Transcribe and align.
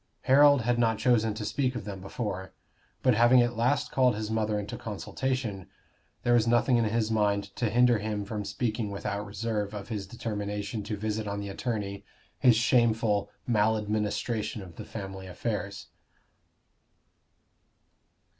Harold 0.21 0.61
had 0.63 0.79
not 0.79 0.97
chosen 0.97 1.35
to 1.35 1.45
speak 1.45 1.75
of 1.75 1.85
them 1.85 2.01
before; 2.01 2.53
but 3.03 3.13
having 3.13 3.39
at 3.39 3.55
last 3.55 3.91
called 3.91 4.15
his 4.15 4.31
mother 4.31 4.57
into 4.59 4.75
consultation, 4.75 5.67
there 6.23 6.33
was 6.33 6.47
nothing 6.47 6.77
in 6.77 6.85
his 6.85 7.11
mind 7.11 7.55
to 7.55 7.69
hinder 7.69 7.99
him 7.99 8.25
from 8.25 8.43
speaking 8.43 8.89
without 8.89 9.23
reserve 9.23 9.75
of 9.75 9.89
his 9.89 10.07
determination 10.07 10.81
to 10.81 10.97
visit 10.97 11.27
on 11.27 11.39
the 11.39 11.49
attorney 11.49 12.03
his 12.39 12.55
shameful 12.55 13.29
maladministration 13.45 14.63
of 14.63 14.75
the 14.75 14.85
family 14.85 15.27
affairs. 15.27 15.89